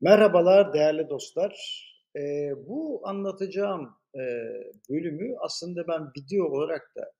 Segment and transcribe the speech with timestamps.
[0.00, 1.84] Merhabalar değerli dostlar.
[2.16, 7.12] Eee, bu anlatacağım, eee, bölümü aslında ben video olarak da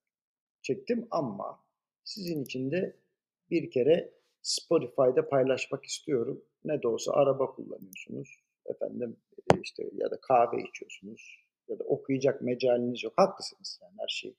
[0.63, 1.61] çektim ama
[2.05, 2.97] sizin için de
[3.51, 4.13] bir kere
[4.43, 6.45] Spotify'da paylaşmak istiyorum.
[6.65, 8.29] Ne de olsa araba kullanıyorsunuz,
[8.67, 9.17] efendim,
[9.53, 13.13] eee, işte ya da kahve içiyorsunuz ya da okuyacak mecaliniz yok.
[13.17, 14.37] Haklısınız yani her şeyi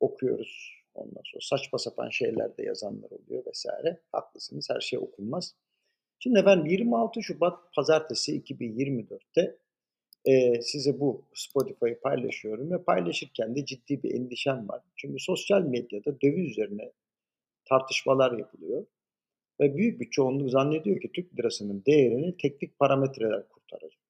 [0.00, 0.74] okuyoruz.
[0.94, 4.00] Ondan sonra saçma sapan şeyler de yazanlar oluyor vesaire.
[4.12, 5.54] Haklısınız her şey okunmaz.
[6.22, 9.56] Şimdi efendim 26 Şubat Pazartesi 2024'te
[10.26, 14.82] eee, size bu Spotify'ı paylaşıyorum ve paylaşırken de ciddi bir endişem var.
[14.96, 16.92] Çünkü sosyal medyada döviz üzerine
[17.64, 18.86] tartışmalar yapılıyor
[19.60, 24.00] ve büyük bir çoğunluk zannediyor ki Türk lirasının değerini teknik parametreler kurtaracak.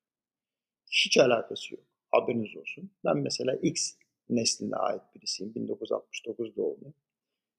[0.91, 1.85] Hiç alakası yok.
[2.11, 2.91] Haberiniz olsun.
[3.05, 3.95] Ben mesela X
[4.31, 5.55] nesline ait birisiyim.
[5.55, 6.95] 1969 doğumlu.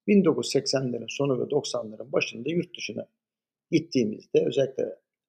[0.07, 3.07] 1980'lerin sonu ve 90'ların başında yurt dışına
[3.73, 4.83] gittiğimizde özellikle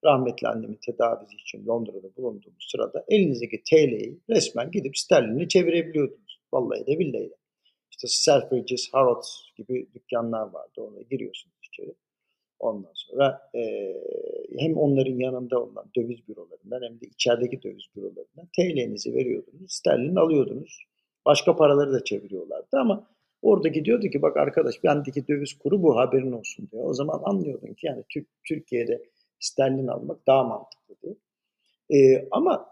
[0.04, 6.40] rahmetli annemin tedavisi için Londra'da bulunduğumuz sırada elinizdeki TL'yi resmen gidip sterlini çevirebiliyordunuz.
[6.52, 7.36] Vallahi de billahi de.
[7.90, 10.80] İşte Selfridges, Harrods gibi dükkanlar vardı.
[10.80, 11.94] Ona giriyorsunuz içeri.
[12.58, 14.02] Ondan sonra eee,
[14.58, 20.84] hem onların yanında olan döviz bürolarından hem de içerideki döviz bürolarından TL'nizi veriyordunuz, sterlin alıyordunuz.
[21.26, 23.06] Başka paraları da çeviriyorlardı ama
[23.44, 26.84] orada gidiyordu ki bak arkadaş bendeki döviz kuru bu haberin olsun diyor.
[26.86, 29.02] O zaman anlıyordun ki yani Türk, Türkiye'de
[29.40, 31.14] sterlin almak daha mantıklı diye.
[31.90, 32.66] Eee, ama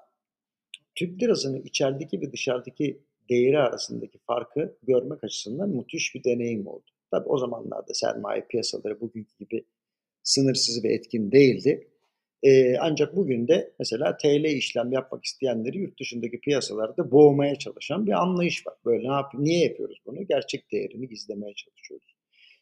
[0.94, 6.90] Türk lirasının içerideki ve dışarıdaki değeri arasındaki farkı görmek açısından müthiş bir deneyim oldu.
[7.10, 9.64] Tabii o zamanlarda sermaye piyasaları bugünkü gibi
[10.22, 11.91] sınırsız ve etkin değildi.
[12.42, 18.12] Eee, ancak bugün de mesela TL işlem yapmak isteyenleri yurt dışındaki piyasalarda boğmaya çalışan bir
[18.12, 18.74] anlayış var.
[18.84, 20.26] Böyle ne yap niye yapıyoruz bunu?
[20.26, 22.16] Gerçek değerini gizlemeye çalışıyoruz.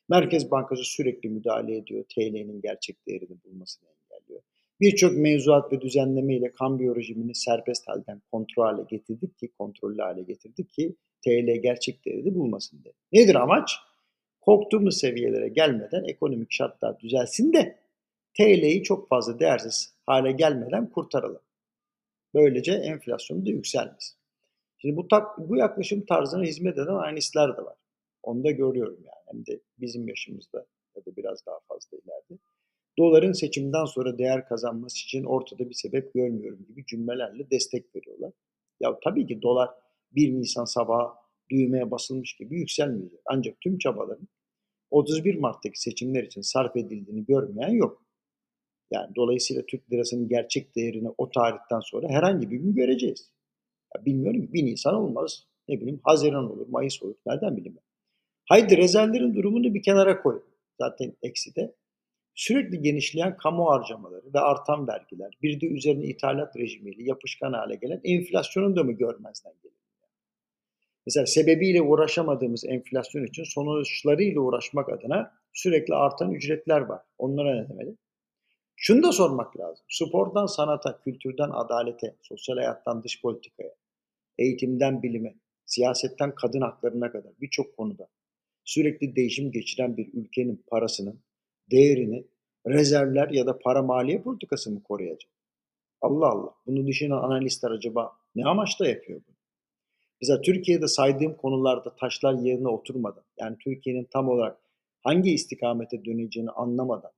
[0.08, 2.04] Merkez Bankası sürekli müdahale ediyor.
[2.14, 4.40] TL'nin gerçek değerini bulmasını engelliyor.
[4.80, 10.22] Birçok mevzuat ve düzenleme ile kambiyo rejimini serbest halden kontrol hale getirdik ki kontrollü hale
[10.22, 12.94] getirdik ki TL gerçek değerini bulmasın diye.
[13.12, 13.70] Nedir amaç?
[14.40, 17.79] Korktuğumuz seviyelere gelmeden ekonomik şartlar düzelsin de
[18.34, 21.42] TL'yi çok fazla değersiz hale gelmeden kurtaralım.
[22.34, 24.16] Böylece enflasyon da yükselmesin.
[24.78, 25.08] Şimdi bu,
[25.38, 27.76] bu yaklaşım tarzına hizmet eden analistler de var.
[28.22, 29.20] Onu da görüyorum yani.
[29.26, 32.42] Hem de bizim yaşımızda ya da biraz daha fazla ileride.
[32.98, 38.32] Doların seçimden sonra değer kazanması için ortada bir sebep görmüyorum gibi cümlelerle destek veriyorlar.
[38.80, 39.70] Ya tabii ki dolar
[40.12, 41.14] 1 Nisan sabahı
[41.50, 43.20] düğmeye basılmış gibi yükselmeyecek.
[43.26, 44.28] Ancak tüm çabaların
[44.90, 48.04] 31 Mart'taki seçimler için sarf edildiğini görmeyen yok.
[48.90, 53.30] Yani dolayısıyla Türk lirasının gerçek değerini o tarihten sonra herhangi bir gün göreceğiz.
[53.96, 55.46] Ya bilmiyorum 1 Nisan olmaz.
[55.68, 57.14] Ne bileyim Haziran olur, Mayıs olur.
[57.26, 57.78] Nereden bileyim?
[58.48, 60.42] Haydi rezervlerin durumunu bir kenara koy.
[60.78, 61.74] Zaten eksi de.
[62.34, 68.00] Sürekli genişleyen kamu harcamaları ve artan vergiler, bir de üzerine ithalat rejimiyle yapışkan hale gelen
[68.04, 69.76] enflasyonun da mı görmezden gelir?
[71.06, 77.02] Mesela sebebiyle uğraşamadığımız enflasyon için sonuçlarıyla uğraşmak adına sürekli artan ücretler var.
[77.18, 77.94] Onlara ne demeli?
[78.82, 79.86] Şunu da sormak lazım.
[79.88, 83.74] Spordan sanata, kültürden adalete, sosyal hayattan dış politikaya,
[84.38, 85.34] eğitimden bilime,
[85.66, 88.08] siyasetten kadın haklarına kadar birçok konuda
[88.64, 91.20] sürekli değişim geçiren bir ülkenin parasının
[91.70, 92.26] değerini
[92.66, 95.30] rezervler ya da para maliye politikası mı koruyacak?
[96.00, 96.54] Allah Allah.
[96.66, 99.36] Bunu düşünen analistler acaba ne amaçla yapıyor bunu?
[100.22, 104.58] Mesela Türkiye'de saydığım konularda taşlar yerine oturmadan, yani Türkiye'nin tam olarak
[105.00, 107.12] hangi istikamete döneceğini anlamadan,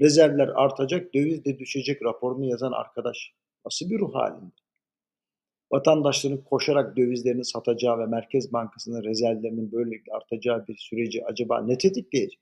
[0.00, 3.32] rezervler artacak, döviz de düşecek raporunu yazan arkadaş
[3.64, 4.54] nasıl bir ruh halinde?
[5.72, 12.40] Vatandaşların koşarak dövizlerini satacağı ve Merkez Bankası'nın rezervlerinin böylelikle artacağı bir süreci acaba ne tetikleyecek?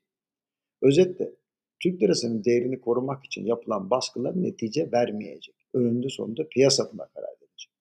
[0.81, 1.31] Özetle
[1.79, 5.55] Türk lirasının değerini korumak için yapılan baskılar netice vermeyecek.
[5.73, 7.71] Önünde sonunda piyasa buna karar verecek.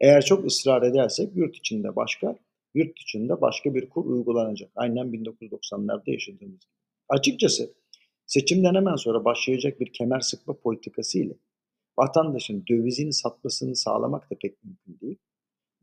[0.00, 2.38] Eğer çok ısrar edersek yurt içinde başka,
[2.74, 4.70] yurt dışında başka bir kur uygulanacak.
[4.74, 6.72] Aynen 1990'larda yaşadığımız gibi.
[7.08, 7.74] Açıkçası
[8.26, 11.34] seçimden hemen sonra başlayacak bir kemer sıkma politikası ile
[11.98, 15.18] vatandaşın dövizini satmasını sağlamak da pek mümkün değil.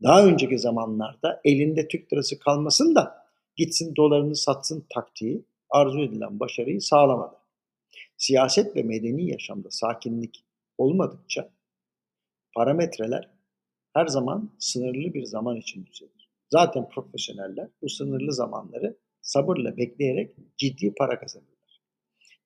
[0.02, 3.26] Daha önceki zamanlarda elinde Türk lirası kalmasın da
[3.56, 7.36] gitsin dolarını satsın taktiği arzu edilen başarıyı sağlamadı.
[8.16, 10.44] Siyaset ve medeni yaşamda sakinlik
[10.78, 11.50] olmadıkça
[12.54, 13.30] parametreler
[13.94, 16.30] her zaman sınırlı bir zaman için düzelir.
[16.50, 21.51] Zaten profesyoneller bu sınırlı zamanları sabırla bekleyerek ciddi para kazanırlar.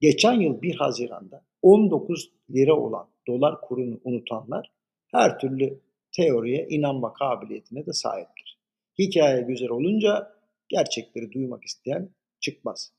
[0.01, 4.73] Geçen yıl 1 Haziran'da 19 lira olan dolar kurunu unutanlar
[5.07, 5.81] her türlü
[6.17, 8.59] teoriye inanma kabiliyetine de sahiptir.
[8.99, 10.33] Hikaye güzel olunca
[10.69, 12.11] gerçekleri duymak isteyen
[12.41, 12.93] çıkmaz.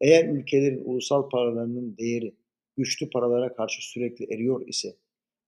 [0.00, 2.34] Eğer ülkelerin ulusal paralarının değeri
[2.76, 4.96] güçlü paralara karşı sürekli eriyor ise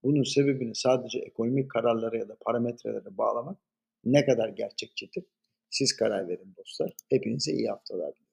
[0.03, 3.57] bunun sebebini sadece ekonomik kararlara ya da parametrelere bağlamak
[4.03, 5.25] ne kadar gerçekçidir?
[5.69, 6.93] Siz karar verin dostlar.
[7.09, 8.24] Hepinize iyi haftalar.